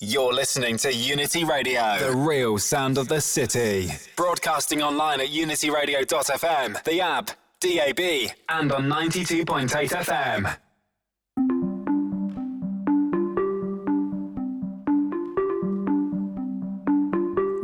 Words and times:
You're 0.00 0.32
listening 0.32 0.76
to 0.76 0.94
Unity 0.94 1.42
Radio, 1.42 1.98
the 1.98 2.14
real 2.14 2.56
sound 2.58 2.98
of 2.98 3.08
the 3.08 3.20
city. 3.20 3.90
Broadcasting 4.14 4.80
online 4.80 5.20
at 5.20 5.26
unityradio.fm, 5.26 6.84
the 6.84 7.00
app, 7.00 7.30
DAB, 7.58 8.30
and 8.48 8.70
on 8.70 8.84
92.8 8.84 9.88
FM. 9.88 10.56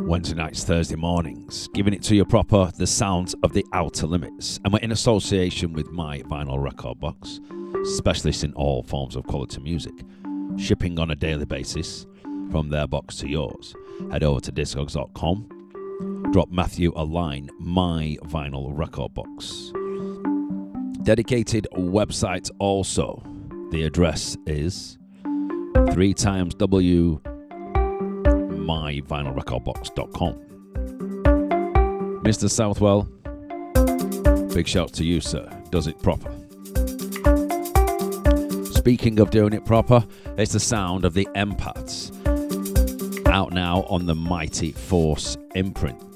Wednesday 0.05 0.35
nights, 0.35 0.65
Thursday 0.65 0.97
mornings, 0.97 1.69
giving 1.73 1.93
it 1.93 2.03
to 2.03 2.15
you 2.15 2.25
proper, 2.25 2.69
the 2.77 2.85
sounds 2.85 3.33
of 3.43 3.53
the 3.53 3.65
outer 3.71 4.07
limits. 4.07 4.59
And 4.65 4.73
we're 4.73 4.79
in 4.79 4.91
association 4.91 5.71
with 5.71 5.89
my 5.89 6.19
vinyl 6.23 6.61
record 6.61 6.99
box, 6.99 7.39
specialist 7.95 8.43
in 8.43 8.51
all 8.55 8.83
forms 8.83 9.15
of 9.15 9.23
quality 9.23 9.61
music, 9.61 9.93
shipping 10.57 10.99
on 10.99 11.11
a 11.11 11.15
daily 11.15 11.45
basis 11.45 12.05
from 12.51 12.69
their 12.69 12.87
box 12.87 13.17
to 13.17 13.27
yours. 13.29 13.75
Head 14.11 14.23
over 14.23 14.39
to 14.41 14.51
discogs.com, 14.51 16.29
drop 16.31 16.49
Matthew 16.51 16.91
a 16.95 17.03
line, 17.03 17.49
my 17.59 18.17
vinyl 18.23 18.77
record 18.77 19.13
box. 19.13 19.71
Dedicated 21.03 21.67
website 21.73 22.49
also. 22.59 23.21
The 23.71 23.83
address 23.83 24.37
is 24.45 24.97
three 25.91 26.13
times 26.13 26.55
W 26.55 27.19
myvinylrecordbox.com. 28.65 30.33
Mr. 32.23 32.49
Southwell, 32.49 33.03
big 34.53 34.67
shout 34.67 34.91
to 34.93 35.03
you, 35.03 35.21
sir. 35.21 35.47
Does 35.69 35.85
it 35.87 36.01
proper. 36.01 36.31
Speaking 38.71 39.19
of 39.19 39.29
doing 39.29 39.53
it 39.53 39.65
proper, 39.65 40.03
it's 40.37 40.53
the 40.53 40.59
sound 40.59 41.05
of 41.05 41.13
the 41.13 41.27
Empaths. 41.35 42.11
Out 43.27 43.51
now 43.51 43.83
on 43.89 44.05
the 44.05 44.15
Mighty 44.15 44.71
Force 44.71 45.37
imprint. 45.55 46.13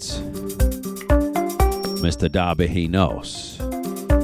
Mr. 2.02 2.31
Darby, 2.31 2.67
he 2.67 2.88
knows. 2.88 3.58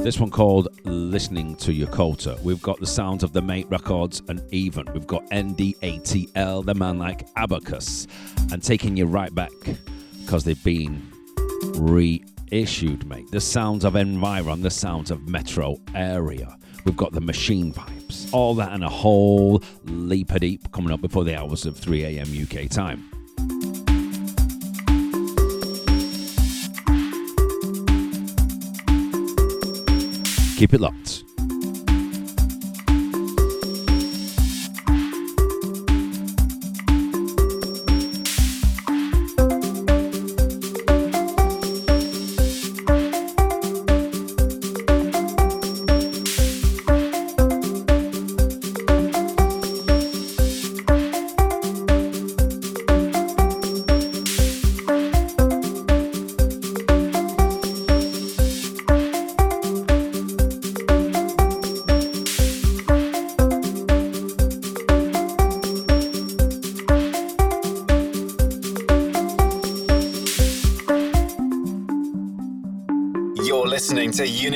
This 0.02 0.18
one 0.18 0.30
called 0.30 0.68
Listening 0.84 1.56
to 1.56 1.72
Yakota. 1.72 2.40
We've 2.42 2.62
got 2.62 2.78
the 2.80 2.86
sounds 2.86 3.22
of 3.22 3.32
the 3.32 3.42
Mate 3.42 3.66
Records 3.68 4.22
and 4.28 4.40
Evenn 4.52 4.92
we've 4.94 5.06
got 5.06 5.24
NDATL, 5.30 6.64
the 6.64 6.74
man 6.74 6.98
like 6.98 7.26
Abacus, 7.36 8.06
and 8.52 8.62
taking 8.62 8.96
you 8.96 9.06
right 9.06 9.34
back 9.34 9.50
because 10.20 10.44
they've 10.44 10.62
been 10.64 11.10
reissued, 11.74 13.06
mate. 13.06 13.30
The 13.30 13.40
sounds 13.40 13.84
of 13.84 13.96
Environ, 13.96 14.62
the 14.62 14.70
sounds 14.70 15.10
of 15.10 15.28
Metro 15.28 15.76
Area. 15.94 16.56
We've 16.84 16.96
got 16.96 17.12
the 17.12 17.20
machine 17.20 17.72
all 18.32 18.54
that 18.54 18.72
and 18.72 18.84
a 18.84 18.88
whole 18.88 19.62
leap 19.84 20.30
a 20.32 20.38
deep 20.38 20.70
coming 20.72 20.92
up 20.92 21.00
before 21.00 21.24
the 21.24 21.36
hours 21.36 21.66
of 21.66 21.76
3 21.76 22.04
a.m. 22.04 22.28
UK 22.42 22.68
time. 22.68 23.10
Keep 30.56 30.72
it 30.72 30.80
locked. 30.80 31.35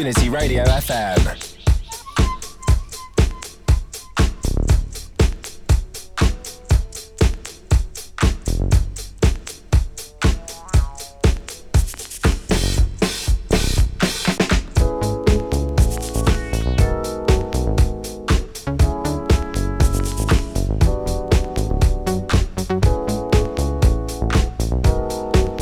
Unity 0.00 0.30
Radio 0.30 0.64
FM. 0.64 1.20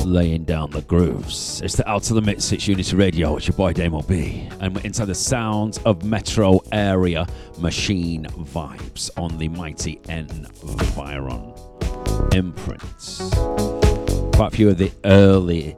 Laying 0.07 0.45
down 0.45 0.71
the 0.71 0.83
grooves. 0.83 1.38
It's 1.61 1.75
the 1.75 1.91
Outta 1.91 2.15
Limits, 2.15 2.53
it's 2.53 2.69
Unity 2.69 2.95
Radio, 2.95 3.37
it's 3.37 3.49
your 3.49 3.57
boy 3.57 3.73
Damo 3.73 4.03
B. 4.03 4.49
And 4.61 4.77
we're 4.77 4.83
inside 4.83 5.07
the 5.07 5.15
sounds 5.15 5.79
of 5.79 6.05
metro 6.05 6.61
area 6.71 7.27
machine 7.59 8.27
vibes 8.27 9.11
on 9.17 9.37
the 9.39 9.49
mighty 9.49 10.01
Environ 10.09 11.53
imprints. 12.33 13.31
Quite 14.35 14.53
a 14.53 14.57
few 14.57 14.69
of 14.69 14.79
the 14.79 14.93
early 15.05 15.77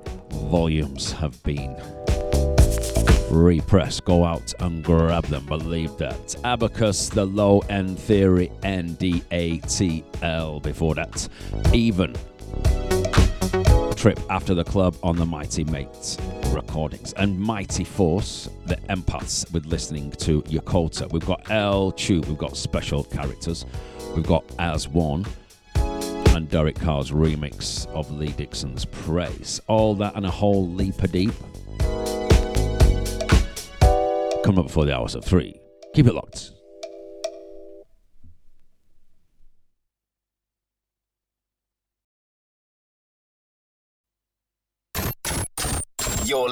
volumes 0.51 1.12
have 1.12 1.43
been 1.45 1.75
repressed. 3.31 4.05
Go 4.05 4.25
out 4.25 4.53
and 4.61 4.85
grab 4.85 5.25
them, 5.27 5.47
believe 5.47 5.97
that. 5.97 6.37
Abacus, 6.45 7.09
the 7.09 7.25
low 7.25 7.61
end 7.71 7.99
theory, 7.99 8.53
NDATL. 8.62 10.62
Before 10.62 10.95
that, 10.95 11.27
even 11.73 12.14
trip 14.00 14.18
after 14.30 14.54
the 14.54 14.64
club 14.64 14.96
on 15.02 15.14
the 15.14 15.26
Mighty 15.26 15.62
Mates 15.64 16.16
recordings. 16.52 17.12
And 17.18 17.38
Mighty 17.38 17.84
Force, 17.84 18.48
the 18.64 18.76
empaths 18.88 19.52
with 19.52 19.66
listening 19.66 20.10
to 20.12 20.40
Yakota. 20.44 21.12
We've 21.12 21.26
got 21.26 21.50
El 21.50 21.92
Choop, 21.92 22.24
we've 22.24 22.38
got 22.38 22.56
special 22.56 23.04
characters, 23.04 23.66
we've 24.16 24.26
got 24.26 24.42
As 24.58 24.88
One, 24.88 25.26
and 25.74 26.48
Derek 26.48 26.76
Carr's 26.76 27.10
remix 27.10 27.86
of 27.88 28.10
Leigh 28.10 28.32
Dickson's 28.32 28.86
Praise. 28.86 29.60
All 29.66 29.94
that 29.96 30.14
and 30.14 30.24
a 30.24 30.30
whole 30.30 30.66
leap 30.66 31.02
of 31.02 31.12
deep. 31.12 31.34
Coming 34.42 34.60
up 34.60 34.66
before 34.68 34.86
the 34.86 34.96
hours 34.96 35.14
of 35.14 35.26
three. 35.26 35.60
Keep 35.94 36.06
it 36.06 36.14
locked. 36.14 36.52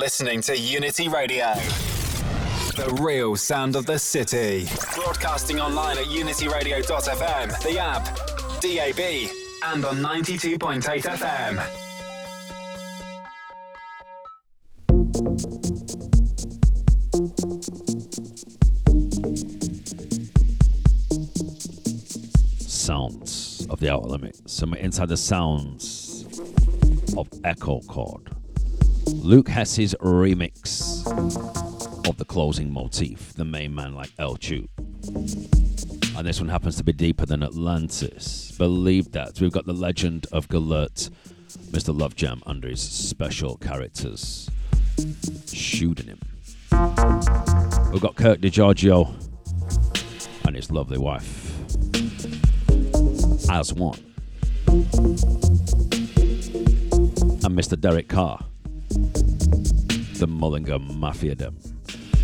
Listening 0.09 0.41
to 0.41 0.57
Unity 0.57 1.07
Radio. 1.07 1.53
The 2.77 2.99
real 2.99 3.37
sound 3.37 3.77
of 3.77 3.85
the 3.85 3.99
city. 3.99 4.67
Broadcasting 4.95 5.61
online 5.61 5.99
at 5.99 6.07
unityradio.fm, 6.07 7.63
the 7.63 7.79
app, 7.79 8.07
DAB, 8.63 9.29
and 9.67 9.85
on 9.85 9.97
92.8 9.99 11.03
FM. 11.03 11.61
Sounds 22.59 23.67
of 23.69 23.79
the 23.79 23.93
Outta 23.93 24.07
Limits. 24.07 24.41
Some 24.47 24.73
inside 24.73 25.11
the 25.11 25.19
sounds 25.19 26.25
of 27.15 27.29
Echocord. 27.43 28.38
Luke 29.15 29.49
Hess's 29.49 29.95
remix 30.01 31.07
of 32.09 32.17
the 32.17 32.25
closing 32.25 32.73
motif, 32.73 33.33
the 33.35 33.45
main 33.45 33.75
man 33.75 33.95
like 33.95 34.11
El 34.19 34.37
Choop. 34.37 34.69
And 36.17 36.27
this 36.27 36.41
one 36.41 36.49
happens 36.49 36.77
to 36.77 36.85
be 36.85 36.93
deeper 36.93 37.25
than 37.25 37.43
Atlantis. 37.43 38.53
Believe 38.59 39.13
that. 39.13 39.41
We've 39.41 39.53
got 39.53 39.67
the 39.67 39.73
legend 39.73 40.27
of 40.33 40.49
Galert, 40.49 41.11
Mr. 41.71 41.99
Love 41.99 42.17
Jam, 42.17 42.43
under 42.47 42.69
his 42.69 42.81
special 42.81 43.57
characters, 43.57 44.51
shooting 45.47 46.07
him. 46.07 46.21
We've 47.93 48.03
got 48.03 48.17
Kirk 48.17 48.41
Degiorgio 48.41 49.15
and 50.45 50.55
his 50.55 50.71
lovely 50.71 50.99
wife 50.99 51.55
as 53.51 53.73
one. 53.73 53.99
And 57.41 57.57
Mr. 57.57 57.81
Derek 57.81 58.09
Carr, 58.09 58.45
the 60.19 60.27
Mullingar 60.27 60.81
Mafia 60.81 61.37
Dem, 61.37 61.57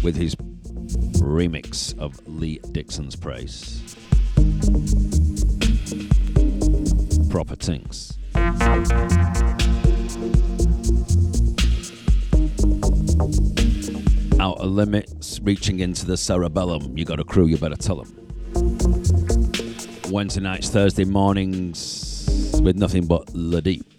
with 0.02 0.16
his 0.16 0.34
remix 0.34 1.96
of 1.96 2.20
Leigh 2.26 2.58
Dickson's 2.72 3.14
Praise. 3.14 3.80
Proper 7.30 7.54
things. 7.54 8.18
Outer 14.40 14.66
limits, 14.66 15.38
reaching 15.44 15.78
into 15.78 16.04
the 16.04 16.16
cerebellum. 16.16 16.98
You 16.98 17.04
got 17.04 17.20
a 17.20 17.24
crew, 17.24 17.46
you 17.46 17.56
better 17.58 17.76
tell 17.76 18.02
them. 18.02 18.12
Wednesday 20.10 20.40
nights, 20.40 20.68
Thursday 20.68 21.04
mornings, 21.04 22.58
with 22.60 22.74
nothing 22.74 23.06
but 23.06 23.30
the 23.32 23.62
deep. 23.62 23.93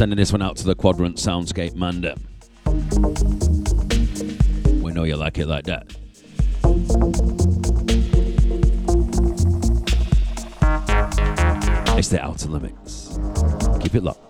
Sending 0.00 0.16
this 0.16 0.32
one 0.32 0.40
out 0.40 0.56
to 0.56 0.64
the 0.64 0.74
Quadrant 0.74 1.16
Soundscape 1.16 1.74
Manda. 1.74 2.16
We 4.82 4.92
know 4.92 5.04
you 5.04 5.14
like 5.16 5.36
it 5.36 5.46
like 5.46 5.64
that. 5.64 5.94
It's 11.98 12.08
the 12.08 12.18
Outer 12.22 12.48
Limits. 12.48 13.18
Keep 13.82 13.96
it 13.96 14.02
locked. 14.02 14.29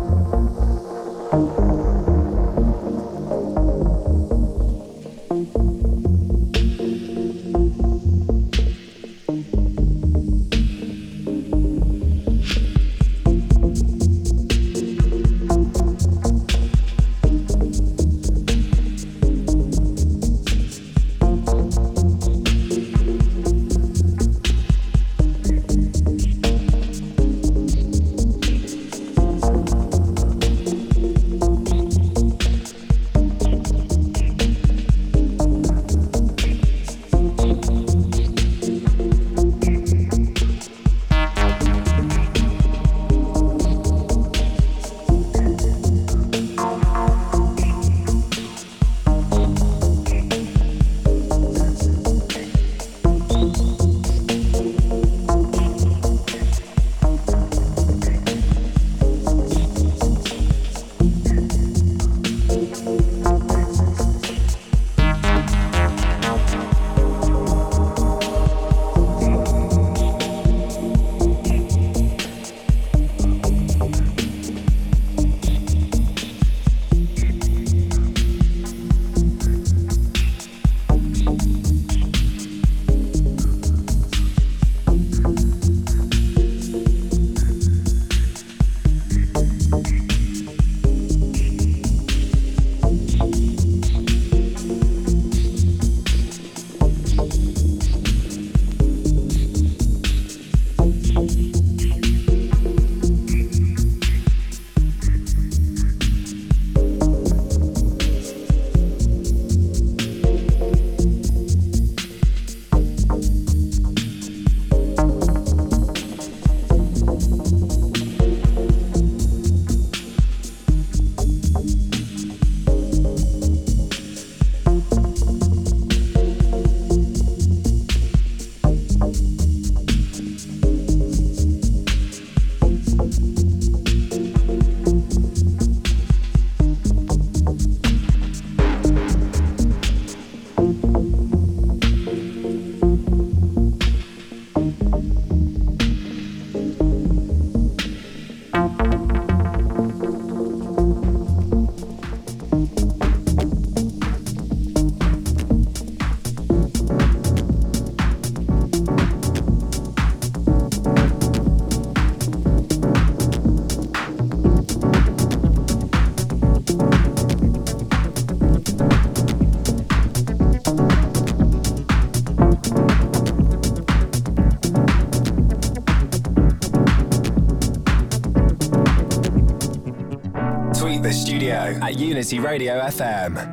At 181.81 181.97
Unity 181.99 182.39
Radio 182.39 182.79
FM. 182.81 183.50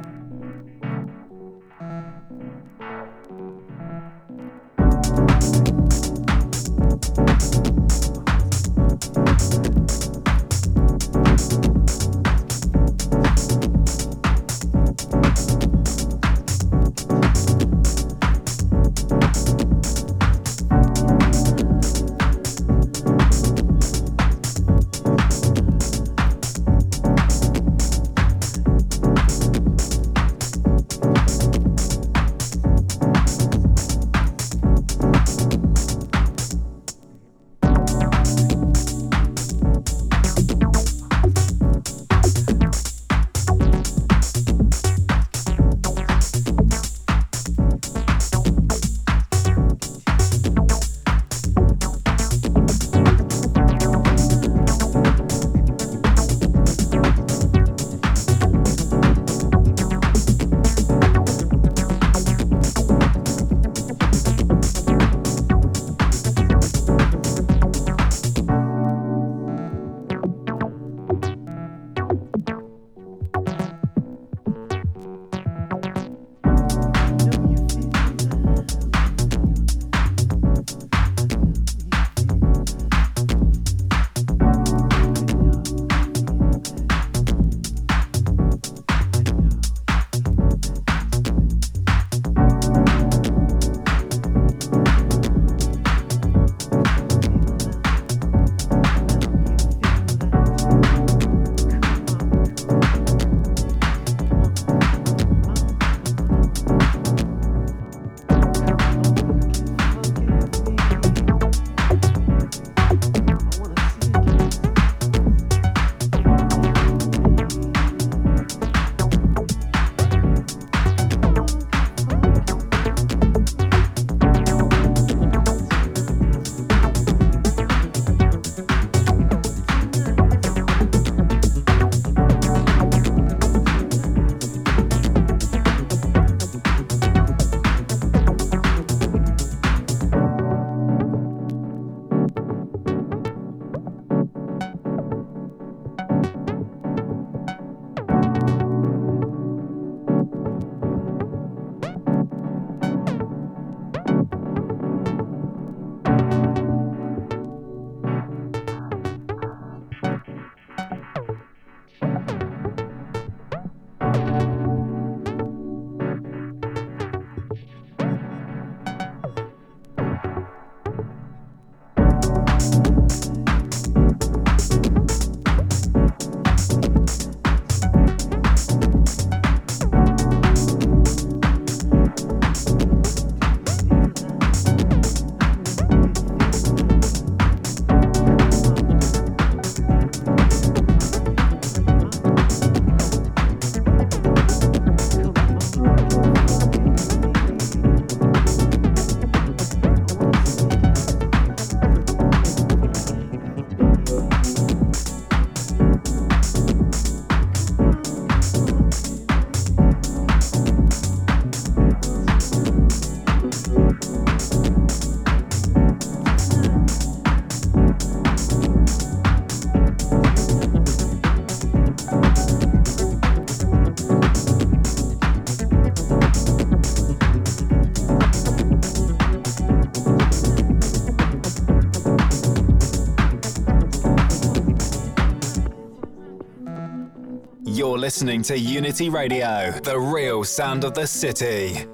Listening 238.18 238.42
to 238.42 238.58
Unity 238.58 239.08
Radio, 239.08 239.70
the 239.84 239.96
real 239.96 240.42
sound 240.42 240.82
of 240.82 240.92
the 240.92 241.06
city. 241.06 241.86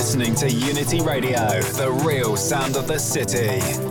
Listening 0.00 0.34
to 0.34 0.50
Unity 0.50 0.98
Radio, 1.02 1.60
the 1.76 1.92
real 2.06 2.34
sound 2.34 2.74
of 2.74 2.86
the 2.86 2.98
city. 2.98 3.89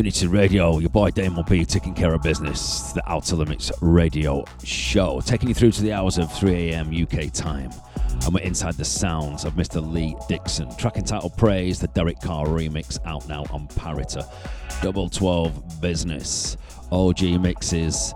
Unity 0.00 0.28
Radio, 0.28 0.78
your 0.78 0.88
boy 0.88 1.10
Damo 1.10 1.42
B 1.42 1.62
taking 1.62 1.92
care 1.92 2.14
of 2.14 2.22
business, 2.22 2.92
the 2.92 3.02
Outta 3.06 3.36
Limits 3.36 3.70
Radio 3.82 4.46
Show, 4.64 5.20
taking 5.20 5.50
you 5.50 5.54
through 5.54 5.72
to 5.72 5.82
the 5.82 5.92
hours 5.92 6.16
of 6.16 6.32
3 6.32 6.70
a.m. 6.70 6.88
UK 6.88 7.30
time. 7.30 7.70
And 8.24 8.32
we're 8.32 8.40
inside 8.40 8.78
the 8.78 8.84
sounds 8.84 9.44
of 9.44 9.52
Mr. 9.56 9.86
Leigh 9.86 10.16
Dickson. 10.26 10.74
Track 10.76 10.96
entitled 10.96 11.36
Praise, 11.36 11.80
the 11.80 11.88
Derek 11.88 12.18
Carr 12.18 12.46
remix, 12.46 12.98
out 13.04 13.28
now 13.28 13.44
on 13.52 13.68
Pariter. 13.68 14.24
Double 14.80 15.10
12 15.10 15.82
Business, 15.82 16.56
OG 16.90 17.38
mixes, 17.38 18.14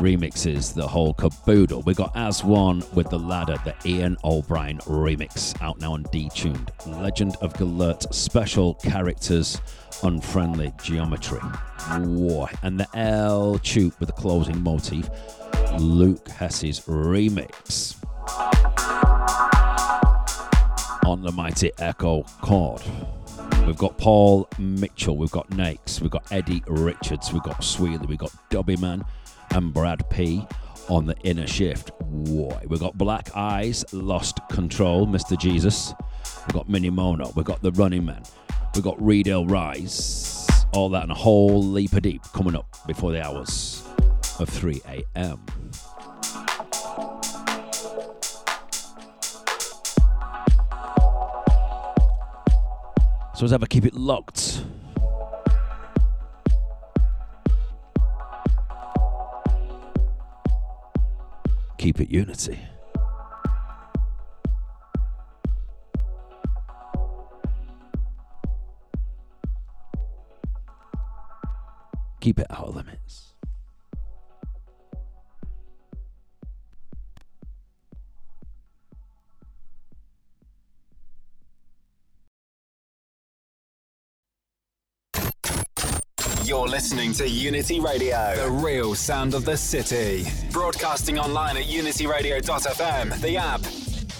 remixes, 0.00 0.72
the 0.72 0.88
whole 0.88 1.12
caboodle. 1.12 1.82
We 1.82 1.92
got 1.92 2.16
As 2.16 2.42
One 2.42 2.82
with 2.94 3.10
The 3.10 3.18
Ladder, 3.18 3.58
the 3.66 3.74
Ian 3.84 4.16
O'Brien 4.24 4.78
remix, 4.78 5.60
out 5.60 5.78
now 5.78 5.92
on 5.92 6.04
Detuned. 6.04 6.70
Legend 6.86 7.36
of 7.42 7.52
Galert, 7.52 8.14
special 8.14 8.76
characters 8.76 9.60
unfriendly 10.02 10.72
geometry. 10.82 11.40
Whoa. 11.40 12.48
And 12.62 12.78
the 12.78 12.88
El 12.94 13.58
Choop 13.58 13.98
with 14.00 14.08
the 14.08 14.14
closing 14.14 14.62
motif, 14.62 15.08
Luke 15.78 16.28
Hess's 16.28 16.80
remix. 16.80 17.96
On 21.06 21.22
the 21.22 21.32
mighty 21.32 21.70
Echo 21.78 22.22
chord. 22.40 22.82
We've 23.66 23.78
got 23.78 23.96
Paul 23.96 24.48
Mitchell, 24.58 25.16
we've 25.16 25.30
got 25.30 25.48
Nakes, 25.50 26.00
we've 26.00 26.10
got 26.10 26.30
Eddie 26.32 26.62
Richards, 26.66 27.32
we've 27.32 27.42
got 27.42 27.60
Sweely, 27.60 28.06
we've 28.06 28.18
got 28.18 28.32
Dubbyman 28.50 29.06
and 29.52 29.72
Brad 29.72 30.08
P 30.10 30.44
on 30.88 31.06
the 31.06 31.16
inner 31.22 31.46
shift. 31.46 31.90
Whoa. 32.00 32.58
We've 32.66 32.80
got 32.80 32.98
Black 32.98 33.30
Eyes, 33.36 33.84
Lost 33.92 34.40
Control, 34.50 35.06
Mr. 35.06 35.38
Jesus. 35.38 35.94
We've 36.46 36.54
got 36.54 36.68
Minimono, 36.68 37.34
we've 37.36 37.44
got 37.44 37.62
The 37.62 37.70
Running 37.72 38.04
Man, 38.04 38.22
We've 38.74 38.82
got 38.82 38.96
Reedale 38.98 39.50
Rise, 39.50 40.48
all 40.72 40.88
that 40.90 41.02
and 41.02 41.12
a 41.12 41.14
whole 41.14 41.62
leap 41.62 41.92
of 41.92 42.02
deep 42.02 42.22
coming 42.32 42.56
up 42.56 42.66
before 42.86 43.12
the 43.12 43.22
hours 43.22 43.86
of 44.38 44.48
3 44.48 44.80
a.m. 44.88 45.40
So 53.34 53.44
as 53.44 53.52
ever, 53.52 53.66
keep 53.66 53.84
it 53.84 53.92
locked. 53.92 54.64
Keep 61.76 62.00
it 62.00 62.08
unity. 62.08 62.58
Keep 72.22 72.38
it 72.38 72.46
out 72.50 72.72
limits. 72.72 73.34
You're 86.44 86.68
listening 86.68 87.12
to 87.14 87.28
Unity 87.28 87.80
Radio, 87.80 88.34
the 88.36 88.50
real 88.50 88.94
sound 88.94 89.34
of 89.34 89.44
the 89.44 89.56
city. 89.56 90.24
Broadcasting 90.52 91.18
online 91.18 91.56
at 91.56 91.64
unityradio.fm, 91.64 93.20
the 93.20 93.36
app, 93.36 93.62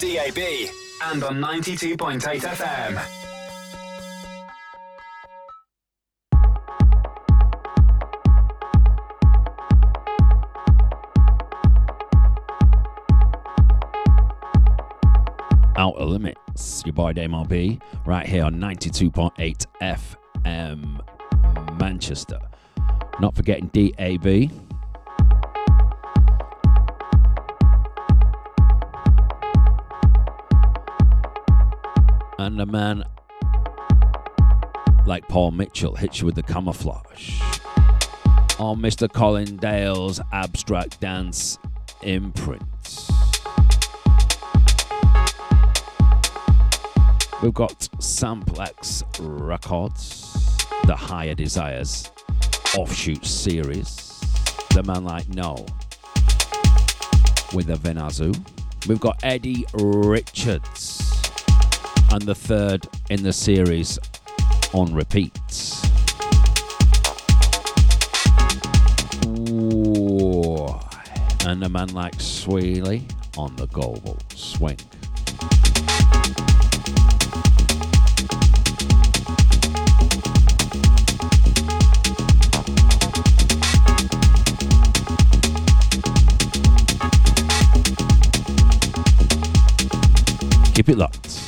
DAB, 0.00 0.70
and 1.04 1.22
on 1.22 1.36
92.8 1.36 2.20
FM. 2.40 3.21
Limits. 16.04 16.82
Your 16.84 16.92
boy 16.92 17.12
Dame 17.12 17.32
RB, 17.32 17.80
right 18.06 18.26
here 18.26 18.44
on 18.44 18.54
92.8 18.56 19.66
FM 19.80 21.78
Manchester. 21.78 22.38
Not 23.20 23.34
forgetting 23.34 23.68
DAB. 23.68 24.50
And 32.38 32.60
a 32.60 32.66
man 32.66 33.04
like 35.06 35.28
Paul 35.28 35.50
Mitchell 35.52 35.94
hits 35.96 36.20
you 36.20 36.26
with 36.26 36.34
the 36.34 36.42
camouflage. 36.42 37.40
On 38.58 38.78
Mr. 38.80 39.12
Colin 39.12 39.56
Dale's 39.56 40.20
Abstrakt 40.32 40.98
Dance 41.00 41.58
imprint. 42.02 42.62
We've 47.42 47.52
got 47.52 47.76
Samplex 47.98 49.02
Records, 49.18 50.64
the 50.86 50.94
Higher 50.94 51.34
Desires 51.34 52.08
offshoot 52.78 53.26
series, 53.26 54.20
The 54.70 54.84
Man 54.84 55.02
Like 55.02 55.28
No 55.28 55.66
with 57.52 57.66
the 57.66 57.74
Vinazou. 57.74 58.32
We've 58.86 59.00
got 59.00 59.18
Eddie 59.24 59.66
Richards, 59.74 61.02
and 62.12 62.22
the 62.22 62.34
third 62.36 62.86
in 63.10 63.24
the 63.24 63.32
series 63.32 63.98
on 64.72 64.94
repeat. 64.94 65.32
Ooh. 69.26 70.78
And 71.44 71.64
a 71.64 71.68
man 71.68 71.88
like 71.88 72.14
Sweely 72.18 73.02
on 73.36 73.56
the 73.56 73.66
global 73.66 74.16
swing. 74.36 74.78
Keep 90.82 90.88
it 90.88 90.98
locked. 90.98 91.41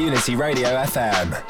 Unity 0.00 0.34
Radio 0.34 0.68
FM. 0.82 1.49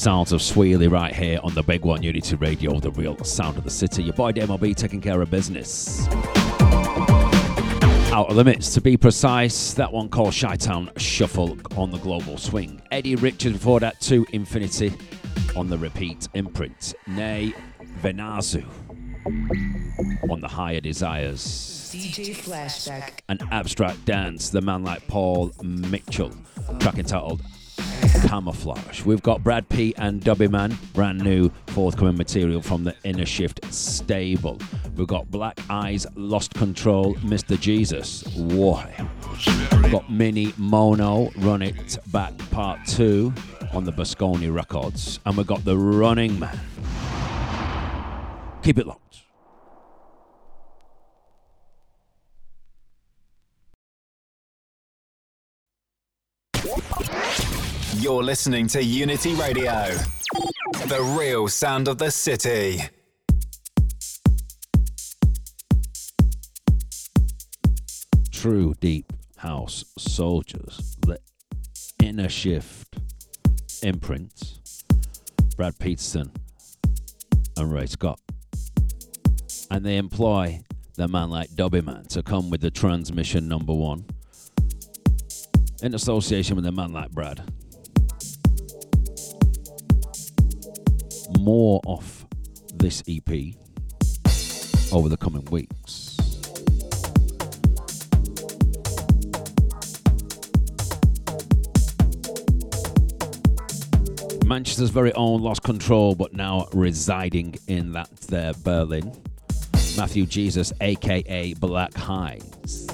Sounds 0.00 0.32
of 0.32 0.40
Sweely 0.40 0.90
right 0.90 1.14
here 1.14 1.38
on 1.42 1.52
the 1.52 1.62
big 1.62 1.84
one, 1.84 2.02
Unity 2.02 2.34
Radio, 2.36 2.80
the 2.80 2.90
real 2.92 3.22
sound 3.22 3.58
of 3.58 3.64
the 3.64 3.70
city. 3.70 4.02
Your 4.02 4.14
boy 4.14 4.32
DMLB 4.32 4.74
taking 4.74 4.98
care 4.98 5.20
of 5.20 5.30
business. 5.30 6.08
Outta 8.10 8.32
Limits, 8.32 8.72
to 8.72 8.80
be 8.80 8.96
precise, 8.96 9.74
that 9.74 9.92
one 9.92 10.08
called 10.08 10.34
Chi 10.34 10.56
Town 10.56 10.90
Shuffle 10.96 11.58
on 11.76 11.90
the 11.90 11.98
Global 11.98 12.38
Swing. 12.38 12.80
Eddie 12.90 13.16
Richards 13.16 13.58
before 13.58 13.78
that, 13.80 14.00
to 14.00 14.24
Infinity 14.32 14.94
on 15.54 15.68
the 15.68 15.76
repeat 15.76 16.28
imprint. 16.32 16.94
Nay 17.06 17.52
Vinazou 18.00 18.64
on 20.30 20.40
the 20.40 20.48
Higher 20.48 20.80
Desires. 20.80 21.90
DJ 21.92 22.34
Flashback. 22.34 23.18
An 23.28 23.36
Abstrakt 23.52 24.06
Dance, 24.06 24.48
the 24.48 24.62
man 24.62 24.82
like 24.82 25.06
Paul 25.08 25.52
Mitchell, 25.62 26.32
track 26.78 26.96
entitled 26.96 27.42
Camouflage. 28.28 29.04
We've 29.04 29.22
got 29.22 29.42
Brad 29.42 29.68
P 29.68 29.94
and 29.96 30.20
Dubbyman, 30.20 30.76
brand 30.92 31.20
new 31.20 31.50
forthcoming 31.68 32.16
material 32.16 32.62
from 32.62 32.84
the 32.84 32.94
Inner 33.04 33.26
Shift 33.26 33.64
stable. 33.72 34.58
We've 34.96 35.06
got 35.06 35.30
Black 35.30 35.58
Eyes, 35.68 36.06
Lost 36.14 36.54
Control, 36.54 37.14
Mr. 37.16 37.58
Jesus. 37.58 38.24
Why? 38.36 38.94
We've 39.82 39.92
got 39.92 40.08
Minimono, 40.08 41.32
Run 41.44 41.62
It 41.62 41.98
Back 42.08 42.36
Part 42.50 42.84
2 42.86 43.32
on 43.72 43.84
the 43.84 43.92
Bosconi 43.92 44.52
Records. 44.52 45.20
And 45.26 45.36
we've 45.36 45.46
got 45.46 45.64
The 45.64 45.76
Running 45.76 46.38
Man. 46.38 46.58
Keep 48.62 48.78
it 48.78 48.86
locked. 48.86 49.09
You're 58.00 58.22
listening 58.22 58.66
to 58.68 58.82
Unity 58.82 59.34
Radio, 59.34 59.94
the 60.86 61.16
real 61.18 61.48
sound 61.48 61.86
of 61.86 61.98
the 61.98 62.10
city. 62.10 62.80
True 68.32 68.72
deep 68.80 69.12
house 69.36 69.84
soldiers, 69.98 70.96
the 71.02 71.18
inner 72.02 72.30
shift 72.30 72.96
imprints, 73.82 74.60
Brad 75.58 75.78
Peterson 75.78 76.32
and 77.58 77.70
Ray 77.70 77.84
Scott. 77.84 78.18
And 79.70 79.84
they 79.84 79.98
employ 79.98 80.60
the 80.94 81.06
man 81.06 81.28
like 81.28 81.50
Dubbyman 81.50 82.08
to 82.08 82.22
come 82.22 82.48
with 82.48 82.62
the 82.62 82.70
transmission 82.70 83.46
number 83.46 83.74
one 83.74 84.06
in 85.82 85.94
association 85.94 86.56
with 86.56 86.64
a 86.64 86.72
man 86.72 86.94
like 86.94 87.10
Brad. 87.10 87.42
More 91.40 91.80
off 91.86 92.26
this 92.74 93.02
EP 93.08 93.54
over 94.92 95.08
the 95.08 95.16
coming 95.16 95.42
weeks. 95.46 96.18
Manchester's 104.44 104.90
very 104.90 105.14
own 105.14 105.40
lost 105.40 105.62
control, 105.62 106.14
but 106.14 106.34
now 106.34 106.68
residing 106.74 107.54
in 107.68 107.92
that 107.92 108.14
there 108.28 108.52
Berlin. 108.62 109.10
Matthew 109.96 110.26
Jesus, 110.26 110.74
aka 110.82 111.54
Black 111.54 111.92
Eyes. 112.06 112.89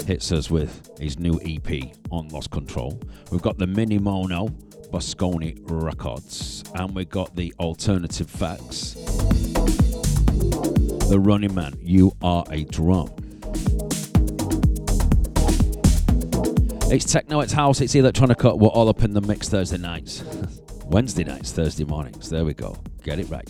Hits 0.00 0.32
us 0.32 0.50
with 0.50 0.98
his 0.98 1.18
new 1.18 1.40
EP 1.44 1.94
on 2.10 2.28
Lost 2.28 2.50
Control. 2.50 3.00
We've 3.30 3.42
got 3.42 3.58
the 3.58 3.66
Minimono 3.66 4.50
Bosconi 4.90 5.58
Records, 5.64 6.64
and 6.74 6.94
we've 6.94 7.08
got 7.08 7.36
the 7.36 7.54
Alternative 7.60 8.28
Facts. 8.28 8.94
The 11.08 11.18
Running 11.20 11.54
Man, 11.54 11.74
You 11.80 12.12
Are 12.20 12.44
a 12.50 12.64
Drum. 12.64 13.10
It's 16.90 17.10
techno, 17.10 17.40
it's 17.40 17.52
house, 17.52 17.80
it's 17.80 17.94
electronica. 17.94 18.58
We're 18.58 18.68
all 18.68 18.88
up 18.88 19.02
in 19.02 19.14
the 19.14 19.22
mix 19.22 19.48
Thursday 19.48 19.78
nights, 19.78 20.24
Wednesday 20.86 21.24
nights, 21.24 21.52
Thursday 21.52 21.84
mornings. 21.84 22.28
There 22.28 22.44
we 22.44 22.54
go. 22.54 22.76
Get 23.02 23.18
it 23.18 23.30
right. 23.30 23.48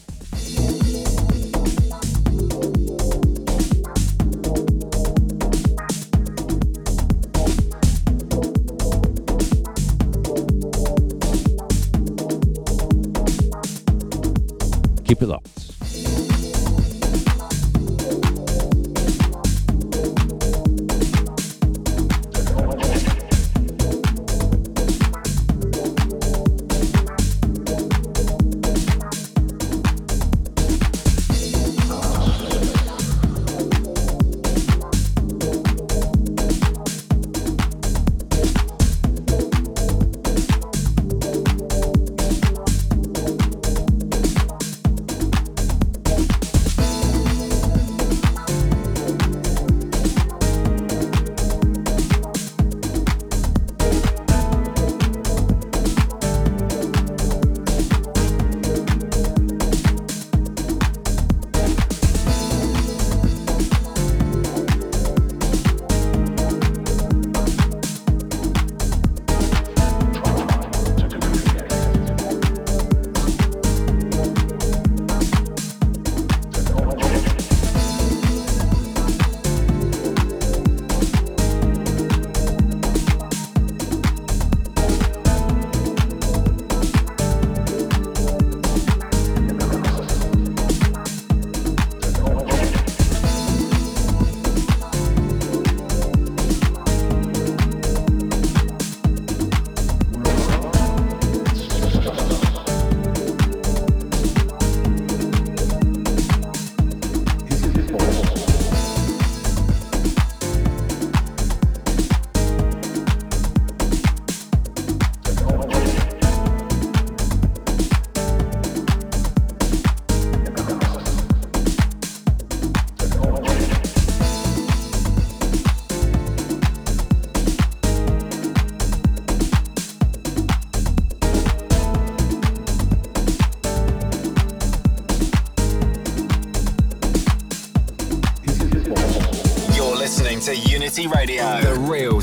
Keep 15.23 15.62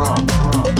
from. 0.00 0.79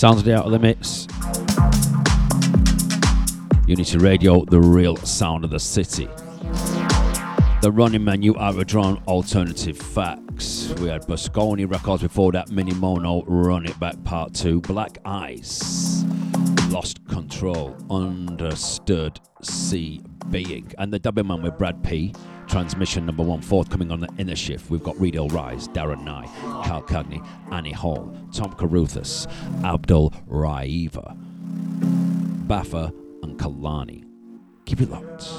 Sounds 0.00 0.20
of 0.20 0.24
the 0.24 0.34
Outta 0.34 0.48
Limits. 0.48 1.06
Unity 3.66 3.98
Radio, 3.98 4.46
the 4.46 4.58
real 4.58 4.96
sound 4.96 5.44
of 5.44 5.50
the 5.50 5.60
city. 5.60 6.06
The 7.60 7.70
Running 7.70 8.02
Man, 8.02 8.22
you 8.22 8.34
are 8.36 8.58
a 8.58 8.64
drone 8.64 9.02
alternative 9.06 9.76
facts. 9.76 10.72
We 10.80 10.88
had 10.88 11.02
Bosconi 11.02 11.70
records 11.70 12.02
before 12.02 12.32
that, 12.32 12.48
Minimono, 12.48 13.24
Run 13.26 13.66
It 13.66 13.78
Back 13.78 14.02
Part 14.02 14.32
2, 14.32 14.62
Black 14.62 14.96
Eyes, 15.04 16.02
Lost 16.70 17.06
Control, 17.06 17.76
Understood, 17.90 19.20
Sea 19.42 20.00
Being, 20.30 20.72
and 20.78 20.90
the 20.90 20.98
Dubbyman 20.98 21.42
with 21.42 21.58
Brad 21.58 21.84
P. 21.84 22.14
Transmission 22.50 23.06
number 23.06 23.22
one 23.22 23.40
forthcoming 23.40 23.92
on 23.92 24.00
the 24.00 24.08
inner 24.18 24.34
shift. 24.34 24.70
We've 24.70 24.82
got 24.82 24.96
Reedale 24.96 25.32
Rise, 25.32 25.68
Darren 25.68 26.02
Nye, 26.02 26.26
Kalcagni, 26.64 27.24
Annie 27.52 27.70
Hall, 27.70 28.12
Tom 28.32 28.52
Carruthers, 28.54 29.28
Abdul 29.62 30.10
Raeva, 30.28 31.16
Baffa, 32.48 32.92
and 33.22 33.38
Kalani. 33.38 34.04
Keep 34.64 34.80
it 34.80 34.90
locked. 34.90 35.30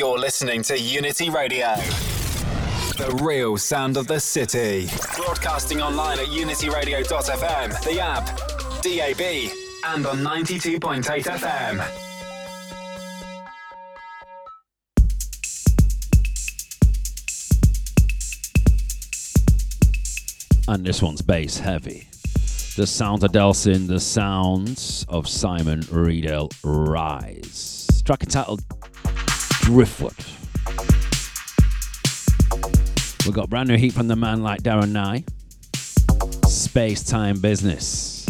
You're 0.00 0.18
listening 0.18 0.62
to 0.62 0.80
Unity 0.80 1.28
Radio. 1.28 1.76
The 2.96 3.20
real 3.22 3.58
sound 3.58 3.98
of 3.98 4.06
the 4.06 4.18
city. 4.18 4.88
Broadcasting 5.14 5.82
online 5.82 6.18
at 6.18 6.28
unityradio.fm, 6.28 7.84
the 7.84 8.00
app, 8.00 8.24
DAB, 8.80 9.52
and 9.88 10.06
on 10.06 10.24
92.8 10.24 11.04
FM. 11.04 11.86
And 20.66 20.82
this 20.82 21.02
one's 21.02 21.20
bass 21.20 21.58
heavy. 21.58 22.08
The 22.74 22.86
sound 22.86 23.22
of 23.22 23.32
Delsin, 23.32 23.86
the 23.86 24.00
sounds 24.00 25.04
of 25.10 25.28
Simon 25.28 25.82
Reedale 25.82 26.50
Rise. 26.64 28.02
Track 28.06 28.22
entitled 28.22 28.62
Driftwood. 29.72 30.16
We've 33.24 33.32
got 33.32 33.48
brand 33.48 33.68
new 33.68 33.76
heat 33.76 33.92
from 33.92 34.08
the 34.08 34.16
man 34.16 34.42
like 34.42 34.62
Darren 34.64 34.90
Nye. 34.90 35.22
Space 36.48 37.04
Time 37.04 37.40
Business. 37.40 38.26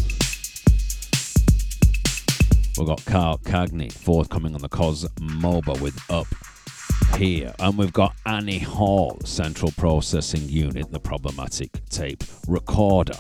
We've 2.77 2.87
got 2.87 3.01
Kalcagni 3.07 3.91
forthcoming 3.91 4.55
on 4.55 4.61
the 4.61 4.69
Cos 4.69 5.07
MOBA 5.19 5.81
with 5.81 5.99
Up 6.11 6.27
Here. 7.17 7.55
And 7.59 7.79
we've 7.79 7.95
got 7.95 8.15
Annie 8.27 8.59
Hall, 8.59 9.19
Central 9.25 9.73
Processing 9.79 10.47
Unit, 10.47 10.93
the 10.93 11.01
problematic 11.01 11.71
tape 11.89 12.23
recorder. 12.49 13.17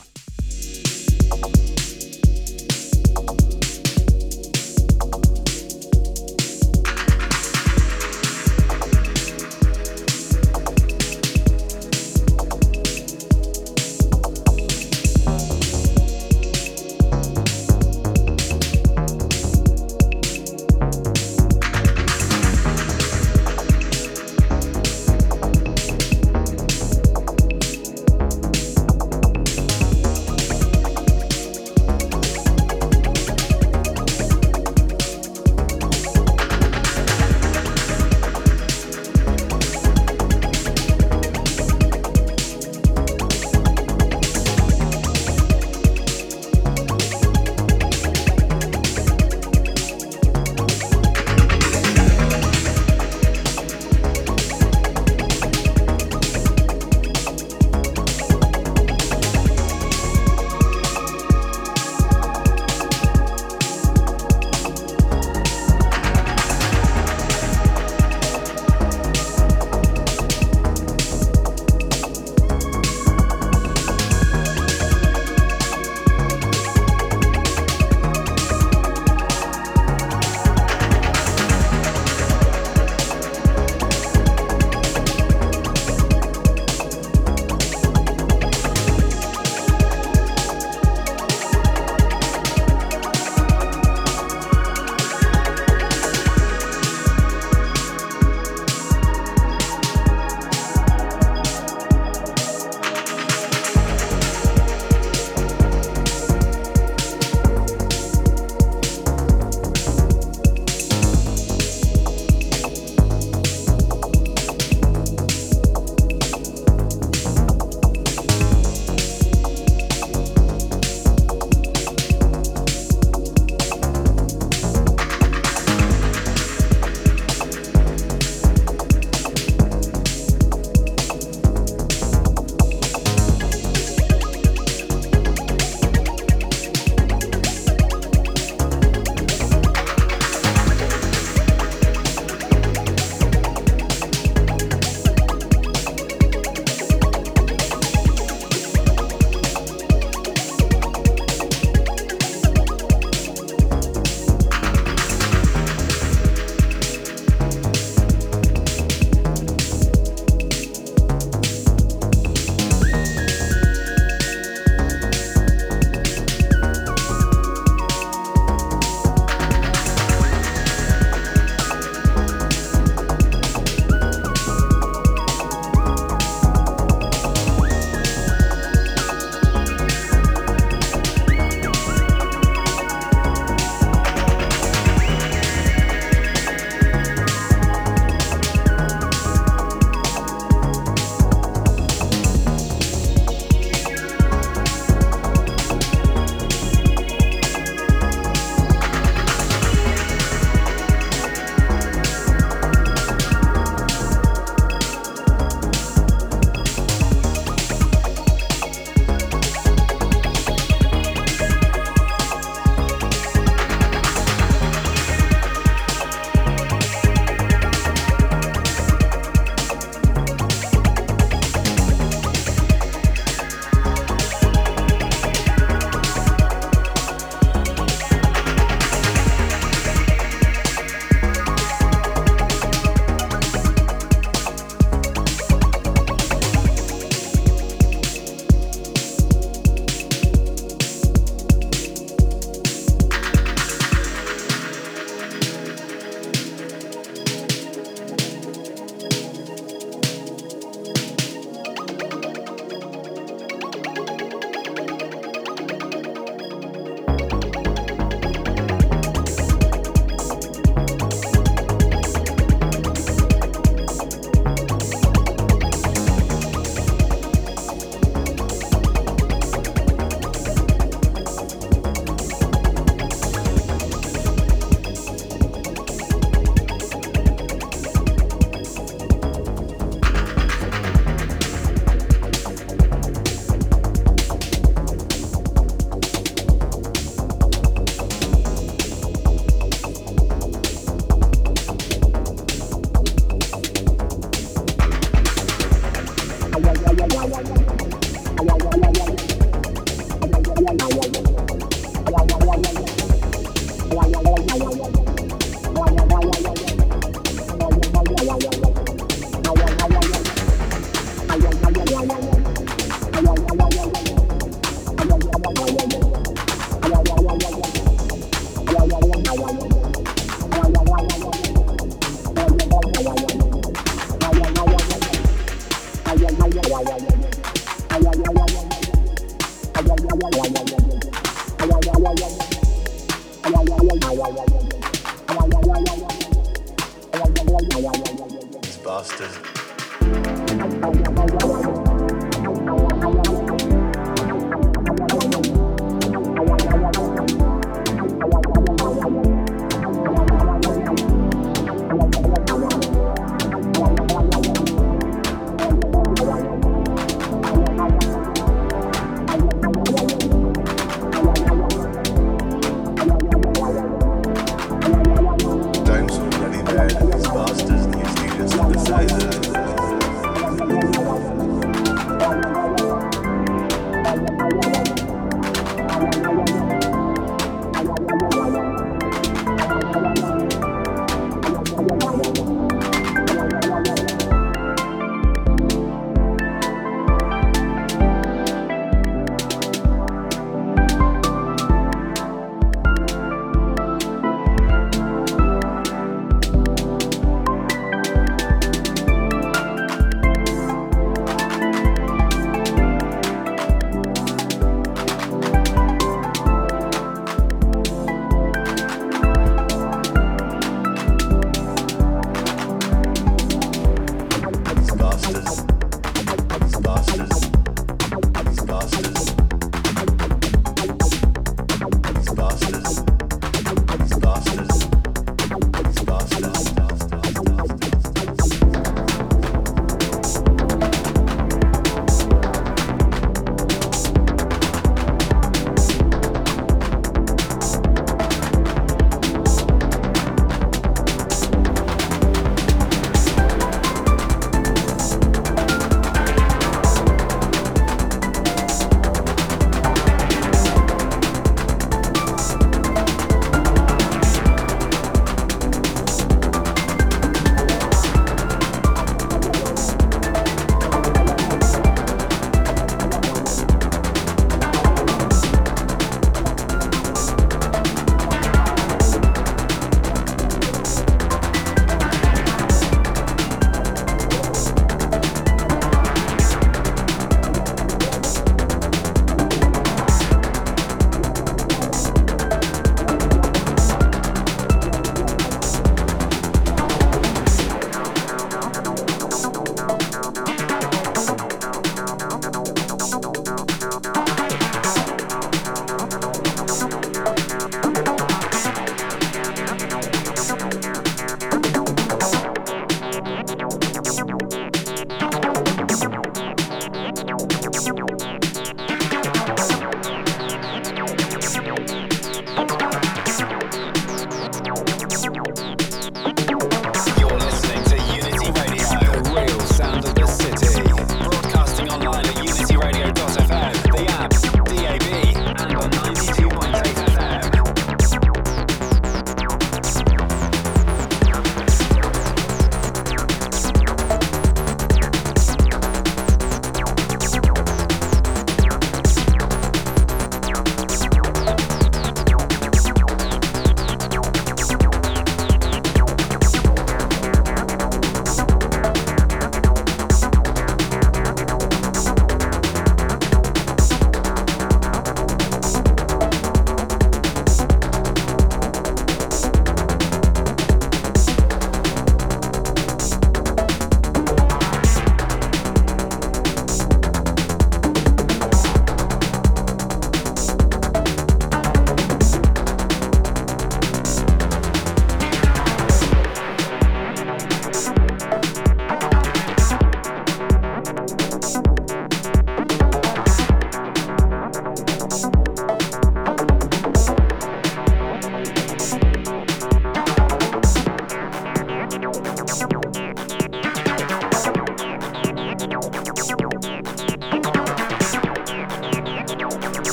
Jesus. 415.31 415.70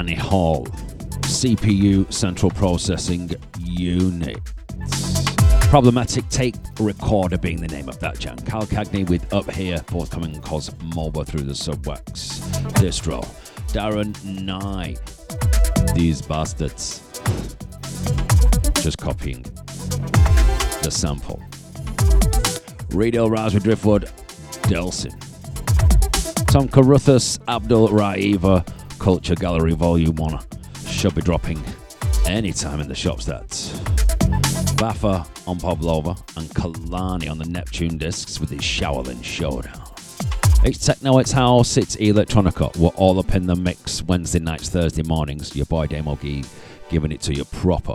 Annie 0.00 0.14
Hall, 0.14 0.64
CPU 1.24 2.10
Central 2.10 2.50
Processing 2.50 3.30
Unit. 3.58 4.38
Problematic 5.68 6.26
Tape 6.30 6.56
Recorder 6.78 7.36
being 7.36 7.60
the 7.60 7.68
name 7.68 7.86
of 7.86 7.98
that 7.98 8.18
jam. 8.18 8.38
Kalcagni 8.38 9.06
with 9.10 9.30
Up 9.30 9.50
Here, 9.50 9.76
forthcoming 9.88 10.40
Cosmoba 10.40 11.26
through 11.26 11.42
the 11.42 11.52
Subwax 11.52 12.40
distro. 12.76 13.22
Darren 13.74 14.14
Nye, 14.24 14.96
these 15.94 16.22
bastards. 16.22 17.02
Just 18.82 18.96
copying 18.96 19.42
the 20.82 20.90
sample. 20.90 21.42
Radio 22.88 23.28
Raspberry 23.28 23.64
Driftwood, 23.64 24.10
Delsin. 24.62 25.14
Tom 26.46 26.68
Carruthers, 26.68 27.38
Abdul 27.48 27.90
Raeva, 27.90 28.66
Kulture 29.00 29.34
Gallerie 29.34 29.74
Volume 29.74 30.14
1 30.14 30.38
should 30.86 31.14
be 31.14 31.22
dropping 31.22 31.58
anytime 32.26 32.80
in 32.80 32.86
the 32.86 32.94
shops. 32.94 33.24
That's 33.24 33.72
Baffa 34.76 35.26
on 35.48 35.58
Pa'volar 35.58 36.18
and 36.36 36.46
Kalani 36.50 37.30
on 37.30 37.38
the 37.38 37.46
Neptune 37.46 37.96
discs 37.96 38.38
with 38.38 38.50
his 38.50 38.60
Shaolin 38.60 39.24
Showdown. 39.24 39.82
It's 40.64 40.84
techno, 40.84 41.16
it's 41.16 41.32
house, 41.32 41.78
it's 41.78 41.96
electronica. 41.96 42.76
We're 42.76 42.88
all 42.90 43.18
up 43.18 43.34
in 43.34 43.46
the 43.46 43.56
mix 43.56 44.02
Wednesday 44.02 44.38
nights, 44.38 44.68
Thursday 44.68 45.02
mornings. 45.02 45.56
Your 45.56 45.64
boy 45.64 45.86
Damo 45.86 46.16
B 46.16 46.44
giving 46.90 47.10
it 47.10 47.22
to 47.22 47.34
you 47.34 47.46
proper. 47.46 47.94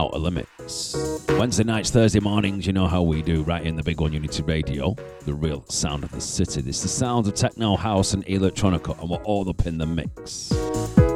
Outta 0.00 0.18
Limits. 0.18 1.26
Wednesday 1.28 1.64
nights, 1.64 1.90
Thursday 1.90 2.20
mornings, 2.20 2.66
you 2.66 2.72
know 2.72 2.86
how 2.86 3.02
we 3.02 3.20
do, 3.22 3.42
right 3.42 3.62
in 3.62 3.76
the 3.76 3.82
big 3.82 4.00
one, 4.00 4.12
Unity 4.12 4.42
Radio, 4.42 4.96
the 5.26 5.34
real 5.34 5.64
sound 5.68 6.04
of 6.04 6.10
the 6.12 6.20
city. 6.20 6.60
Is 6.68 6.80
the 6.80 6.88
sound 6.88 7.26
of 7.26 7.34
techno, 7.34 7.76
house, 7.76 8.14
and 8.14 8.24
electronica, 8.26 8.98
and 9.00 9.10
we're 9.10 9.22
all 9.24 9.48
up 9.48 9.66
in 9.66 9.76
the 9.76 9.86
mix 9.86 10.50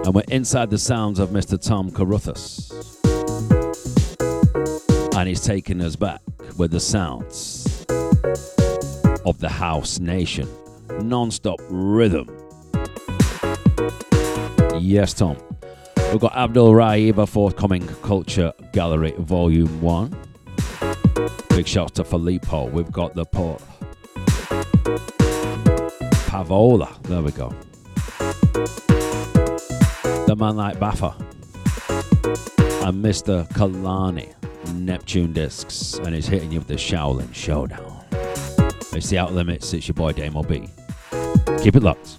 and 0.05 0.15
we're 0.15 0.23
inside 0.29 0.69
the 0.69 0.77
sounds 0.77 1.19
of 1.19 1.31
Mr. 1.31 1.59
Tom 1.59 1.91
Carruthers. 1.91 2.71
And 5.17 5.27
he's 5.27 5.41
taking 5.41 5.81
us 5.81 5.97
back 5.97 6.21
with 6.59 6.71
the 6.71 6.81
sounds 6.81 7.87
of 9.25 9.39
the 9.39 9.49
house 9.49 9.99
nation. 9.99 10.47
Non 11.01 11.31
stop 11.31 11.59
rhythm. 11.71 12.29
Yes, 14.79 15.15
Tom. 15.15 15.39
We've 16.15 16.21
got 16.21 16.37
Abdul 16.37 16.71
Raeva 16.71 17.29
forthcoming 17.29 17.83
Kulture 17.83 18.53
Gallerie 18.73 19.19
Volume 19.19 19.81
1. 19.81 20.17
Big 21.49 21.67
shout 21.67 21.97
to 21.97 22.05
Filippo. 22.05 22.67
We've 22.69 22.93
got 22.93 23.17
the 23.17 23.25
port 23.25 23.61
Pa'volar. 26.31 27.03
There 27.03 27.21
we 27.21 27.33
go. 27.33 27.49
The 30.29 30.37
man 30.39 30.55
like 30.55 30.79
Baffa. 30.79 31.19
And 32.87 33.05
Mr. 33.05 33.49
Kalani. 33.49 34.35
Neptune 34.73 35.33
Disks. 35.33 35.95
And 35.95 36.15
he's 36.15 36.29
hitting 36.29 36.53
you 36.53 36.61
with 36.61 36.69
the 36.69 36.75
Shaolin 36.75 37.35
Showdown. 37.35 38.05
It's 38.93 39.09
the 39.09 39.19
Out 39.19 39.33
Limits. 39.33 39.75
It's 39.75 39.89
your 39.89 39.95
boy 39.95 40.13
Damo 40.13 40.45
B. 40.45 40.69
Keep 41.61 41.75
it 41.75 41.83
locked. 41.83 42.19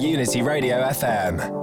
Unity 0.00 0.42
Radio 0.42 0.82
FM. 0.82 1.53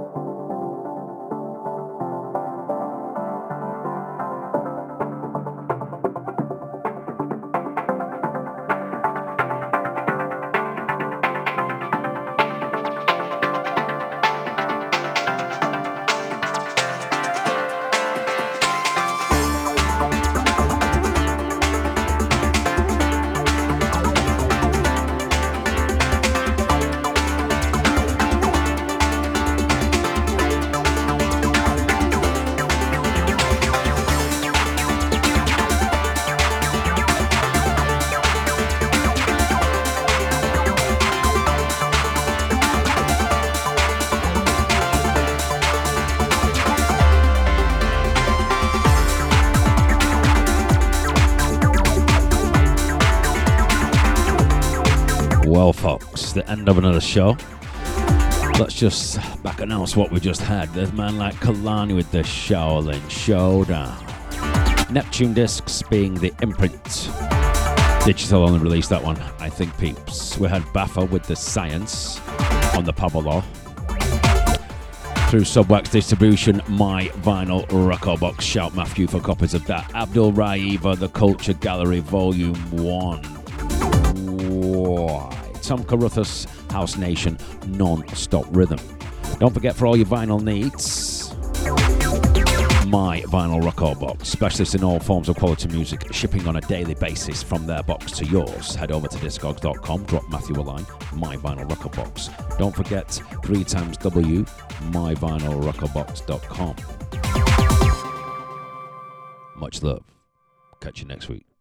End 56.52 56.68
of 56.68 56.76
another 56.76 57.00
show. 57.00 57.34
Let's 58.58 58.74
just 58.74 59.18
back 59.42 59.62
announce 59.62 59.96
what 59.96 60.10
we 60.12 60.20
just 60.20 60.42
had. 60.42 60.68
There's 60.74 60.92
man 60.92 61.16
like 61.16 61.34
Kalani 61.36 61.96
with 61.96 62.10
the 62.10 62.18
Shaolin 62.18 63.08
Showdown. 63.08 63.96
Neptune 64.92 65.32
Disks 65.32 65.80
being 65.80 66.12
the 66.12 66.30
imprint. 66.42 67.08
Digital 68.04 68.42
only 68.42 68.58
released 68.58 68.90
that 68.90 69.02
one, 69.02 69.16
I 69.40 69.48
think, 69.48 69.78
peeps. 69.78 70.36
We 70.36 70.46
had 70.46 70.60
Baffa 70.74 71.08
with 71.08 71.22
the 71.22 71.36
Science 71.36 72.20
on 72.76 72.84
the 72.84 72.92
Pa'volar. 72.92 73.42
Through 75.30 75.44
Subwax 75.44 75.90
Distribution, 75.90 76.60
my 76.68 77.06
vinyl 77.22 77.64
record 77.88 78.20
box. 78.20 78.44
Shout 78.44 78.74
Matthew 78.74 79.06
for 79.06 79.20
copies 79.20 79.54
of 79.54 79.64
that. 79.68 79.90
Abdul 79.94 80.34
Raeva, 80.34 80.98
The 80.98 81.08
Kulture 81.08 81.54
Gallerie, 81.54 82.02
Volume 82.02 82.56
1. 82.72 83.31
Tom 85.62 85.84
Carruthers, 85.84 86.46
House 86.70 86.96
Nation, 86.96 87.38
non 87.66 88.06
stop 88.08 88.44
rhythm. 88.50 88.78
Don't 89.38 89.54
forget 89.54 89.74
for 89.74 89.86
all 89.86 89.96
your 89.96 90.06
vinyl 90.06 90.42
needs, 90.42 91.32
my 92.86 93.22
vinyl 93.22 93.64
record 93.64 93.98
box, 94.00 94.28
specialist 94.28 94.74
in 94.74 94.84
all 94.84 95.00
forms 95.00 95.28
of 95.28 95.36
quality 95.36 95.68
music, 95.68 96.12
shipping 96.12 96.46
on 96.46 96.56
a 96.56 96.60
daily 96.62 96.94
basis 96.94 97.42
from 97.42 97.66
their 97.66 97.82
box 97.82 98.12
to 98.12 98.26
yours. 98.26 98.74
Head 98.74 98.92
over 98.92 99.08
to 99.08 99.18
discogs.com, 99.18 100.04
drop 100.04 100.28
Matthew 100.28 100.60
a 100.60 100.62
line, 100.62 100.86
my 101.14 101.36
vinyl 101.36 101.68
record 101.70 101.92
box. 101.92 102.28
Don't 102.58 102.74
forget 102.74 103.08
three 103.44 103.64
times 103.64 103.96
W, 103.98 104.44
myvinylrecordbox.com. 104.90 106.76
Much 109.56 109.82
love. 109.82 110.04
Catch 110.80 111.00
you 111.00 111.06
next 111.06 111.28
week. 111.28 111.51